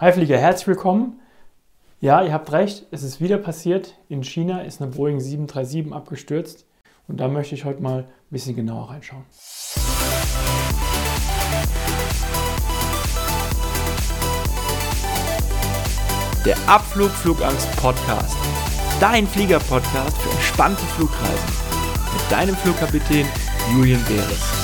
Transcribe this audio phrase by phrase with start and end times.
[0.00, 1.18] Hi Flieger, herzlich willkommen.
[1.98, 3.96] Ja, ihr habt recht, es ist wieder passiert.
[4.08, 6.66] In China ist eine Boeing 737 abgestürzt
[7.08, 9.24] und da möchte ich heute mal ein bisschen genauer reinschauen.
[16.46, 18.36] Der Abflug Flugangst Podcast.
[19.00, 21.50] Dein Flieger-Podcast für entspannte Flugreisen.
[22.12, 23.26] Mit deinem Flugkapitän
[23.74, 24.58] Julian Beres.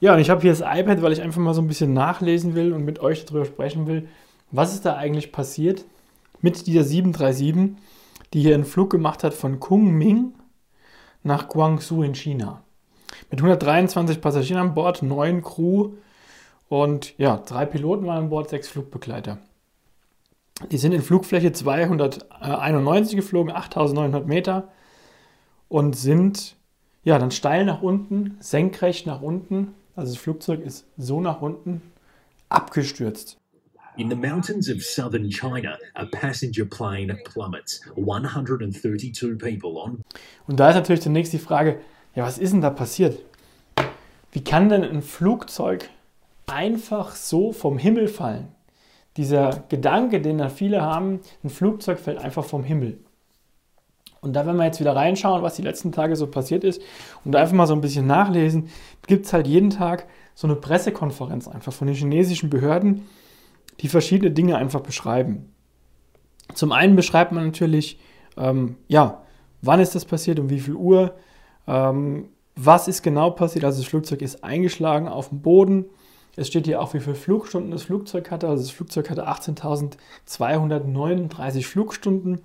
[0.00, 2.56] Ja, und ich habe hier das iPad, weil ich einfach mal so ein bisschen nachlesen
[2.56, 4.08] will und mit euch darüber sprechen will,
[4.50, 5.84] was ist da eigentlich passiert
[6.40, 7.76] mit dieser 737,
[8.32, 10.34] die hier einen Flug gemacht hat von Kunming
[11.22, 12.62] nach Guangzhou in China.
[13.30, 15.92] Mit 123 Passagieren an Bord, neun Crew
[16.68, 19.38] und ja, drei Piloten waren an Bord, sechs Flugbegleiter.
[20.70, 24.68] Die sind in Flugfläche 291 geflogen, 8900 Meter
[25.68, 26.56] und sind
[27.04, 29.74] ja dann steil nach unten, senkrecht nach unten.
[29.94, 31.80] Also das Flugzeug ist so nach unten
[32.48, 33.38] abgestürzt.
[33.98, 37.80] In the mountains of southern China, a passenger plane plummets.
[37.96, 40.04] 132 people on.
[40.46, 41.80] Und da ist natürlich zunächst die Frage,
[42.14, 43.18] ja, was ist denn da passiert?
[44.30, 45.90] Wie kann denn ein Flugzeug
[46.46, 48.46] einfach so vom Himmel fallen?
[49.16, 53.00] Dieser Gedanke, den da viele haben, ein Flugzeug fällt einfach vom Himmel.
[54.20, 56.80] Und da, wenn wir jetzt wieder reinschauen, was die letzten Tage so passiert ist
[57.24, 58.68] und einfach mal so ein bisschen nachlesen,
[59.08, 63.08] gibt es halt jeden Tag so eine Pressekonferenz einfach von den chinesischen Behörden,
[63.80, 65.52] die verschiedene Dinge einfach beschreiben.
[66.54, 68.00] Zum einen beschreibt man natürlich,
[68.36, 69.22] ähm, ja,
[69.62, 71.14] wann ist das passiert, um wie viel Uhr,
[71.66, 73.64] ähm, was ist genau passiert.
[73.64, 75.84] Also das Flugzeug ist eingeschlagen auf dem Boden.
[76.36, 78.48] Es steht hier auch, wie viele Flugstunden das Flugzeug hatte.
[78.48, 82.40] Also das Flugzeug hatte 18.239 Flugstunden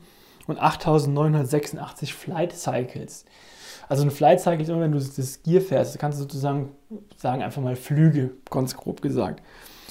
[0.47, 3.23] und 8.986 Flight Cycles.
[3.89, 6.71] Also ein Flight Cycle ist immer, wenn du das Gear fährst, kannst du sozusagen
[7.17, 9.43] sagen, einfach mal Flüge, ganz grob gesagt.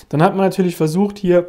[0.08, 1.48] Dann hat man natürlich versucht, hier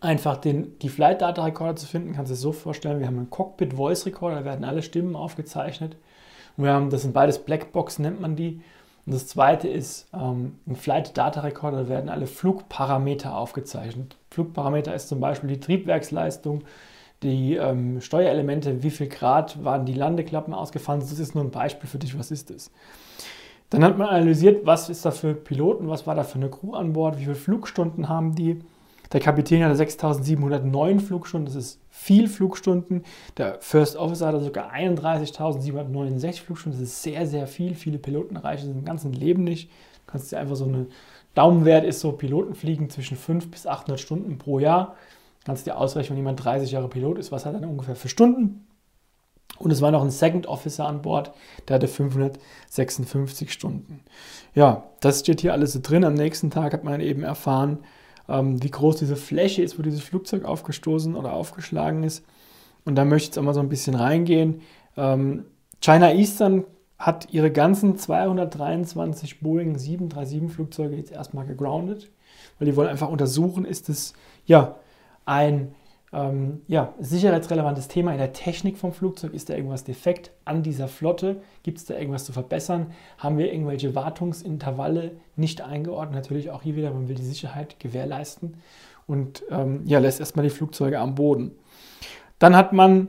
[0.00, 2.14] einfach den, die Flight Data Recorder zu finden.
[2.14, 5.16] Kannst du dir so vorstellen, wir haben einen Cockpit Voice Recorder, da werden alle Stimmen
[5.16, 5.96] aufgezeichnet.
[6.56, 8.60] Und wir haben, das sind beides Blackbox, nennt man die.
[9.04, 14.16] Und das zweite ist ähm, ein Flight Data Recorder, da werden alle Flugparameter aufgezeichnet.
[14.30, 16.64] Flugparameter ist zum Beispiel die Triebwerksleistung,
[17.22, 21.00] die ähm, Steuerelemente, wie viel Grad waren die Landeklappen ausgefahren.
[21.00, 22.70] Das ist nur ein Beispiel für dich, was ist das?
[23.70, 26.74] Dann hat man analysiert, was ist da für Piloten, was war da für eine Crew
[26.74, 28.60] an Bord, wie viele Flugstunden haben die.
[29.12, 33.04] Der Kapitän hatte 6709 Flugstunden, das ist viel Flugstunden.
[33.36, 37.74] Der First Officer hatte sogar 31.769 Flugstunden, das ist sehr, sehr viel.
[37.74, 39.68] Viele Piloten erreichen das im ganzen Leben nicht.
[39.68, 40.86] Du kannst dir einfach so eine
[41.34, 44.96] Daumenwert ist so, Piloten fliegen zwischen 500 bis 800 Stunden pro Jahr.
[45.44, 48.08] Kannst dir ausrechnen, wenn jemand 30 Jahre Pilot ist, was hat er dann ungefähr für
[48.08, 48.66] Stunden?
[49.58, 51.32] Und es war noch ein Second Officer an Bord,
[51.68, 54.00] der hatte 556 Stunden.
[54.54, 56.04] Ja, das steht hier alles so drin.
[56.04, 57.78] Am nächsten Tag hat man eben erfahren,
[58.28, 62.24] ähm, wie groß diese Fläche ist, wo dieses Flugzeug aufgestoßen oder aufgeschlagen ist.
[62.84, 64.62] Und da möchte ich jetzt auch mal so ein bisschen reingehen.
[64.96, 65.44] Ähm,
[65.80, 66.64] China Eastern
[66.98, 72.10] hat ihre ganzen 223 Boeing 737 Flugzeuge jetzt erstmal gegroundet,
[72.58, 74.14] weil die wollen einfach untersuchen, ist es
[74.46, 74.76] ja
[75.26, 75.74] ein
[76.16, 79.34] ähm, ja, sicherheitsrelevantes Thema in der Technik vom Flugzeug.
[79.34, 81.42] Ist da irgendwas defekt an dieser Flotte?
[81.62, 82.92] Gibt es da irgendwas zu verbessern?
[83.18, 86.14] Haben wir irgendwelche Wartungsintervalle nicht eingeordnet?
[86.14, 88.54] Natürlich auch hier wieder, man will die Sicherheit gewährleisten
[89.06, 91.52] und ähm, ja, lässt erstmal die Flugzeuge am Boden.
[92.38, 93.08] Dann hat man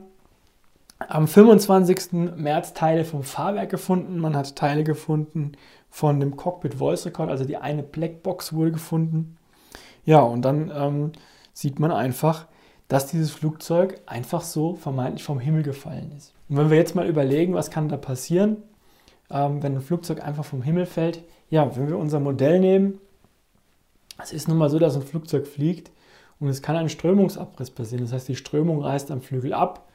[0.98, 2.12] am 25.
[2.36, 4.18] März Teile vom Fahrwerk gefunden.
[4.18, 5.52] Man hat Teile gefunden
[5.88, 9.38] von dem Cockpit Voice Record, also die eine Blackbox wurde gefunden.
[10.04, 11.12] Ja, und dann ähm,
[11.54, 12.46] sieht man einfach,
[12.88, 16.32] dass dieses Flugzeug einfach so vermeintlich vom Himmel gefallen ist.
[16.48, 18.56] Und wenn wir jetzt mal überlegen, was kann da passieren,
[19.30, 22.98] ähm, wenn ein Flugzeug einfach vom Himmel fällt, ja, wenn wir unser Modell nehmen,
[24.22, 25.90] es ist nun mal so, dass ein Flugzeug fliegt
[26.40, 28.04] und es kann ein Strömungsabriss passieren.
[28.04, 29.86] Das heißt, die Strömung reißt am Flügel ab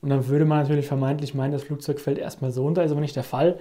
[0.00, 3.00] und dann würde man natürlich vermeintlich meinen, das Flugzeug fällt erstmal so runter, ist aber
[3.00, 3.58] nicht der Fall,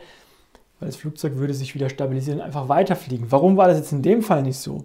[0.79, 3.31] weil das Flugzeug würde sich wieder stabilisieren und einfach weiterfliegen.
[3.31, 4.83] Warum war das jetzt in dem Fall nicht so?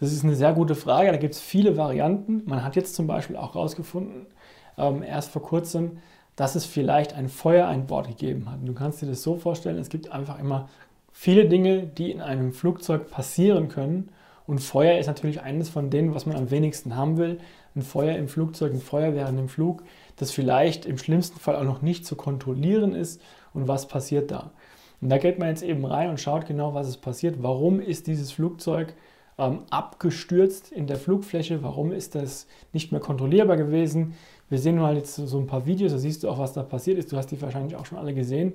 [0.00, 1.10] Das ist eine sehr gute Frage.
[1.10, 2.42] Da gibt es viele Varianten.
[2.44, 4.26] Man hat jetzt zum Beispiel auch herausgefunden,
[4.76, 5.98] ähm, erst vor kurzem,
[6.36, 8.58] dass es vielleicht ein Feuer an Bord gegeben hat.
[8.62, 10.68] Du kannst dir das so vorstellen, es gibt einfach immer
[11.12, 14.10] viele Dinge, die in einem Flugzeug passieren können.
[14.46, 17.38] Und Feuer ist natürlich eines von denen, was man am wenigsten haben will.
[17.74, 19.82] Ein Feuer im Flugzeug, ein Feuer während dem Flug,
[20.16, 23.20] das vielleicht im schlimmsten Fall auch noch nicht zu kontrollieren ist.
[23.54, 24.50] Und was passiert da?
[25.00, 27.42] Und da geht man jetzt eben rein und schaut genau, was ist passiert.
[27.42, 28.94] Warum ist dieses Flugzeug
[29.38, 31.62] ähm, abgestürzt in der Flugfläche.
[31.62, 34.14] Warum ist das nicht mehr kontrollierbar gewesen?
[34.48, 36.98] Wir sehen mal jetzt so ein paar Videos, da siehst du auch, was da passiert
[36.98, 37.10] ist.
[37.10, 38.54] Du hast die wahrscheinlich auch schon alle gesehen.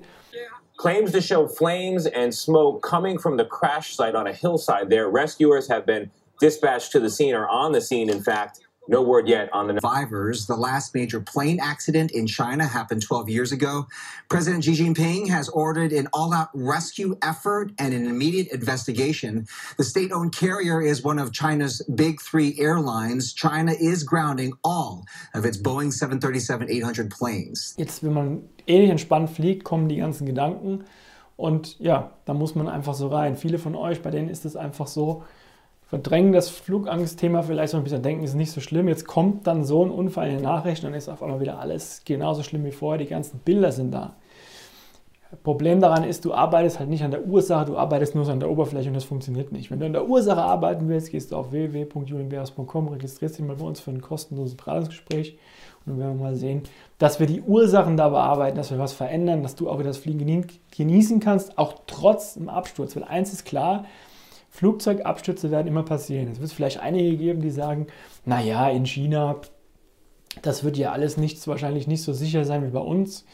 [0.78, 5.06] Claims to show flames and smoke coming from the crash site on a hillside there.
[5.06, 8.60] Rescuers have been dispatched to the scene are on the scene, in fact.
[8.88, 10.46] No word yet on the survivors.
[10.46, 13.86] The last major plane accident in China happened 12 years ago.
[14.28, 19.46] President Xi Jinping has ordered an all out rescue effort and an immediate investigation.
[19.76, 23.32] The state owned carrier is one of China's big three airlines.
[23.32, 27.74] China is grounding all of its Boeing 737 800 planes.
[27.78, 30.84] Jetzt, wenn man ähnlich entspannt fliegt, kommen die ganzen Gedanken.
[31.36, 33.36] Und ja, da muss man einfach so rein.
[33.36, 35.22] Viele von euch, bei denen ist es einfach so,
[35.92, 38.88] verdrängen das Flugangstthema vielleicht so ein bisschen, denken, ist nicht so schlimm.
[38.88, 42.00] Jetzt kommt dann so ein Unfall in den Nachrichten und ist auf einmal wieder alles
[42.06, 42.96] genauso schlimm wie vorher.
[42.96, 44.14] Die ganzen Bilder sind da.
[45.42, 48.40] Problem daran ist, du arbeitest halt nicht an der Ursache, du arbeitest nur so an
[48.40, 49.70] der Oberfläche und das funktioniert nicht.
[49.70, 53.66] Wenn du an der Ursache arbeiten willst, gehst du auf www.julienbeers.com, registrierst dich mal bei
[53.66, 55.36] uns für ein kostenloses Beratungsgespräch
[55.84, 56.62] und dann werden wir mal sehen,
[56.96, 59.98] dass wir die Ursachen da bearbeiten, dass wir was verändern, dass du auch wieder das
[59.98, 62.96] Fliegen genießen kannst, auch trotz dem Absturz.
[62.96, 63.84] Weil eins ist klar,
[64.52, 66.28] Flugzeugabstürze werden immer passieren.
[66.28, 67.86] Es wird vielleicht einige geben, die sagen,
[68.26, 69.36] naja, in China,
[70.42, 73.24] das wird ja alles nichts, wahrscheinlich nicht so sicher sein wie bei uns.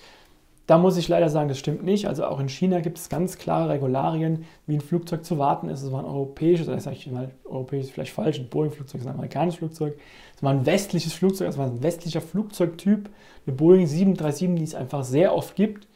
[0.69, 2.07] Da muss ich leider sagen, das stimmt nicht.
[2.07, 5.83] Also auch in China gibt es ganz klare Regularien, wie ein Flugzeug zu warten ist.
[5.83, 9.07] Es war ein europäisches, oder sage ich mal, europäisch ist vielleicht falsch, ein Boeing-Flugzeug ist
[9.07, 9.99] ein amerikanisches Flugzeug.
[10.37, 13.11] Es war ein westliches Flugzeug, es war ein westlicher Flugzeugtyp,
[13.45, 15.89] eine Boeing 737, die es einfach sehr oft gibt.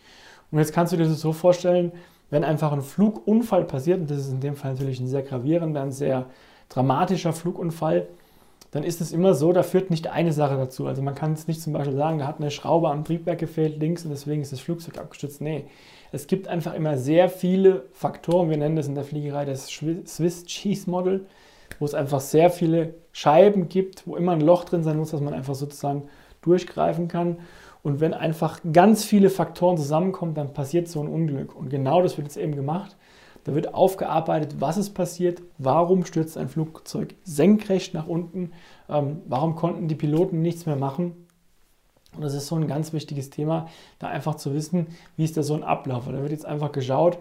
[0.50, 1.92] Und jetzt kannst du dir das so vorstellen,
[2.32, 5.82] wenn einfach ein Flugunfall passiert, und das ist in dem Fall natürlich ein sehr gravierender,
[5.82, 6.30] ein sehr
[6.70, 8.08] dramatischer Flugunfall,
[8.70, 10.86] dann ist es immer so, da führt nicht eine Sache dazu.
[10.86, 13.78] Also man kann es nicht zum Beispiel sagen, da hat eine Schraube am Triebwerk gefehlt
[13.78, 15.42] links und deswegen ist das Flugzeug abgestürzt.
[15.42, 15.66] Nee,
[16.10, 18.48] es gibt einfach immer sehr viele Faktoren.
[18.48, 21.26] Wir nennen das in der Fliegerei das Swiss Cheese Model,
[21.80, 25.20] wo es einfach sehr viele Scheiben gibt, wo immer ein Loch drin sein muss, dass
[25.20, 26.04] man einfach sozusagen
[26.40, 27.36] durchgreifen kann.
[27.82, 31.54] Und wenn einfach ganz viele Faktoren zusammenkommen, dann passiert so ein Unglück.
[31.54, 32.96] Und genau das wird jetzt eben gemacht.
[33.44, 38.52] Da wird aufgearbeitet, was ist passiert, warum stürzt ein Flugzeug senkrecht nach unten,
[38.88, 41.26] ähm, warum konnten die Piloten nichts mehr machen.
[42.14, 43.68] Und das ist so ein ganz wichtiges Thema,
[43.98, 44.86] da einfach zu wissen,
[45.16, 46.06] wie ist da so ein Ablauf.
[46.06, 47.18] Und da wird jetzt einfach geschaut,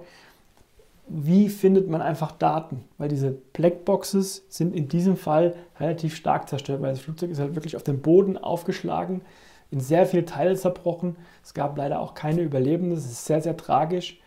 [1.08, 2.84] wie findet man einfach Daten?
[3.00, 7.56] Weil diese Blackboxes sind in diesem Fall relativ stark zerstört, weil das Flugzeug ist halt
[7.56, 9.22] wirklich auf den Boden aufgeschlagen
[9.72, 11.16] in sehr viele Teile zerbrochen.
[11.44, 12.94] Es gab leider auch keine Überlebenden.
[12.94, 14.20] Das ist sehr, sehr tragisch.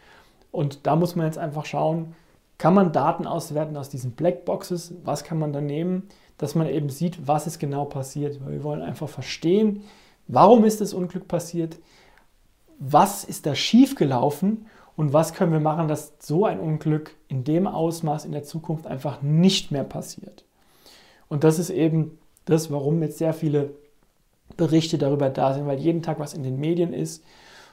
[0.50, 2.14] Und da muss man jetzt einfach schauen,
[2.58, 4.94] kann man Daten auswerten aus diesen Blackboxes?
[5.04, 6.08] Was kann man da nehmen,
[6.38, 8.44] dass man eben sieht, was ist genau passiert?
[8.44, 9.82] Weil wir wollen einfach verstehen,
[10.28, 11.78] warum ist das Unglück passiert?
[12.78, 14.66] Was ist da schiefgelaufen?
[14.96, 18.86] Und was können wir machen, dass so ein Unglück in dem Ausmaß in der Zukunft
[18.86, 20.44] einfach nicht mehr passiert?
[21.28, 23.74] Und das ist eben das, warum jetzt sehr viele
[24.56, 27.24] Berichte darüber da sind, weil jeden Tag was in den Medien ist.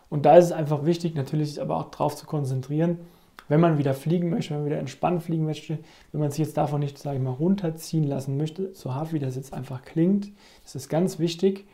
[0.09, 2.99] Und da ist es einfach wichtig, natürlich sich aber auch darauf zu konzentrieren,
[3.47, 5.79] wenn man wieder fliegen möchte, wenn man wieder entspannt fliegen möchte,
[6.11, 9.19] wenn man sich jetzt davon nicht, sage ich mal, runterziehen lassen möchte, so hart wie
[9.19, 10.31] das jetzt einfach klingt,
[10.65, 11.65] ist es ganz wichtig,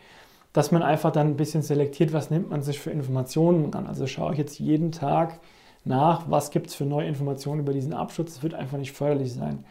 [0.54, 3.86] dass man einfach dann ein bisschen selektiert, was nimmt man sich für Informationen an.
[3.86, 5.40] Also schaue ich jetzt jeden Tag
[5.86, 8.36] nach, was gibt es für neue Informationen über diesen Abschutz.
[8.36, 9.64] Das wird einfach nicht förderlich sein.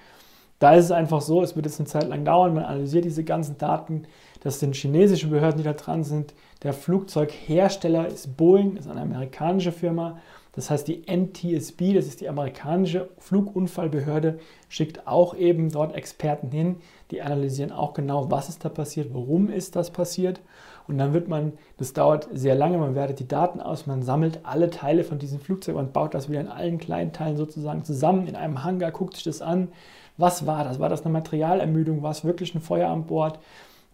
[0.58, 3.25] Da ist es einfach so, es wird jetzt eine Zeit lang dauern, man analysiert diese
[3.25, 4.05] ganzen Daten,
[4.41, 6.32] das sind chinesische Behörden, die da dran sind.
[6.62, 10.19] Der Flugzeughersteller ist Boeing, ist eine amerikanische Firma.
[10.53, 14.38] Das heißt, die NTSB, das ist die amerikanische Flugunfallbehörde,
[14.70, 16.76] schickt auch eben dort Experten hin,
[17.11, 20.41] die analysieren auch genau, was ist da passiert, warum ist das passiert.
[20.89, 24.41] Und dann wird man, das dauert sehr lange, man wertet die Daten aus, man sammelt
[24.44, 28.27] alle Teile von diesem Flugzeug und baut das wieder in allen kleinen Teilen sozusagen zusammen
[28.27, 29.69] in einem Hangar, guckt sich das an.
[30.17, 30.79] Was war das?
[30.79, 32.03] War das eine Materialermüdung?
[32.03, 33.39] War es wirklich ein Feuer an Bord?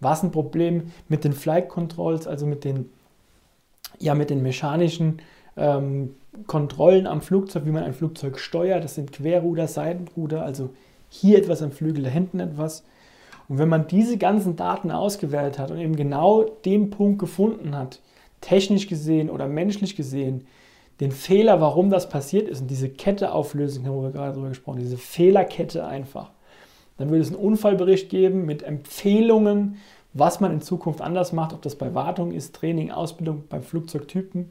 [0.01, 2.91] War es ein Problem mit den Flight Controls, also mit den,
[3.99, 5.21] ja, mit den mechanischen
[5.57, 6.15] ähm,
[6.47, 8.85] Kontrollen am Flugzeug, wie man ein Flugzeug steuert?
[8.85, 10.71] Das sind Querruder, Seitenruder, also
[11.09, 12.85] hier etwas am Flügel, da hinten etwas.
[13.49, 18.01] Und wenn man diese ganzen Daten ausgewählt hat und eben genau den Punkt gefunden hat,
[18.41, 20.47] technisch gesehen oder menschlich gesehen,
[21.03, 24.77] den Fehler, warum das passiert ist und diese Kette auflösen, wo wir gerade drüber gesprochen
[24.77, 26.31] haben, diese Fehlerkette einfach,
[26.97, 29.79] dann würde es einen Unfallbericht geben mit Empfehlungen,
[30.13, 34.49] was man in Zukunft anders macht, ob das bei Wartung ist, Training, Ausbildung, bei Flugzeugtypen,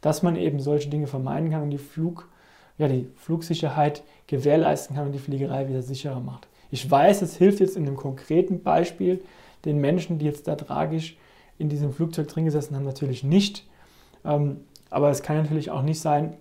[0.00, 2.30] dass man eben solche Dinge vermeiden kann und die, Flug,
[2.78, 6.48] ja, die Flugsicherheit gewährleisten kann und die Fliegerei wieder sicherer macht.
[6.70, 9.20] Ich weiß, es hilft jetzt in einem konkreten Beispiel
[9.66, 11.18] den Menschen, die jetzt da tragisch
[11.58, 13.66] in diesem Flugzeug drin gesessen haben, natürlich nicht.
[14.24, 16.36] Ähm, aber es kann natürlich auch nicht sein,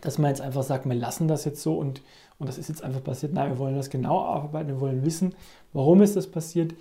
[0.00, 2.02] dass man jetzt einfach sagt, wir lassen das jetzt so und,
[2.38, 3.32] und das ist jetzt einfach passiert.
[3.32, 5.34] Nein, wir wollen das genau aufarbeiten, wir wollen wissen,
[5.72, 6.74] warum ist das passiert,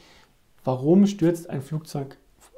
[0.64, 2.18] warum stürzt ein Flugzeug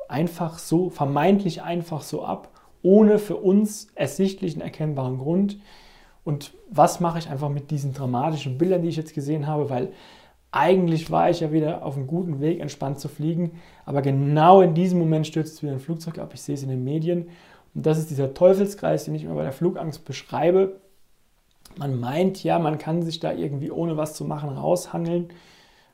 [0.09, 2.49] einfach so, vermeintlich einfach so ab,
[2.81, 5.59] ohne für uns ersichtlichen, erkennbaren Grund.
[6.23, 9.91] Und was mache ich einfach mit diesen dramatischen Bildern, die ich jetzt gesehen habe, weil
[10.51, 14.73] eigentlich war ich ja wieder auf einem guten Weg, entspannt zu fliegen, aber genau in
[14.73, 16.31] diesem Moment stürzt wieder ein Flugzeug ab.
[16.33, 17.27] Ich sehe es in den Medien.
[17.77, 20.81] Und das ist dieser Teufelskreis, den ich immer bei der Flugangst beschreibe.
[21.77, 25.27] Man meint ja, man kann sich da irgendwie ohne was zu machen raushangeln.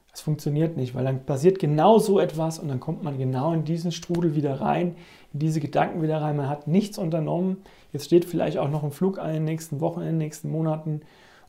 [0.10, 3.66] Das funktioniert nicht, weil dann passiert genau so etwas und dann kommt man genau in
[3.66, 4.96] diesen Strudel wieder rein,
[5.34, 6.38] in diese Gedanken wieder rein.
[6.38, 7.58] Man hat nichts unternommen.
[7.92, 10.50] Jetzt steht vielleicht auch noch ein Flug an in den nächsten Wochen, in den nächsten
[10.50, 11.02] Monaten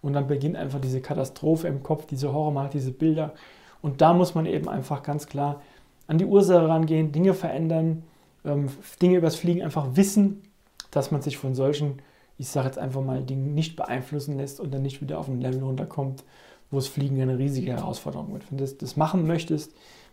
[0.02, 3.34] und dann beginnt einfach diese Katastrophe im Kopf, diese Horror, diese Bilder.
[3.82, 5.62] Und da muss man eben einfach ganz klar
[6.08, 8.02] an die Ursache rangehen, Dinge verändern,
[8.44, 8.68] ähm,
[9.00, 10.42] Dinge übers Fliegen einfach wissen,
[10.90, 12.02] dass man sich von solchen,
[12.38, 15.40] ich sage jetzt einfach mal, Dingen nicht beeinflussen lässt und dann nicht wieder auf ein
[15.40, 16.24] Level runterkommt,
[16.70, 18.50] wo das Fliegen eine riesige Herausforderung wird.
[18.50, 19.72] Wenn du das, das machen möchtest,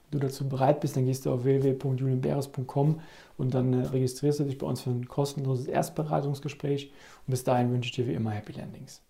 [0.10, 3.00] wenn du dazu bereit bist, dann gehst du auf www.julienberes.com
[3.38, 6.92] und dann äh, registrierst du dich bei uns für ein kostenloses Erstberatungsgespräch.
[7.28, 9.02] Und bis dahin wünsche ich dir wie immer Happy Landings.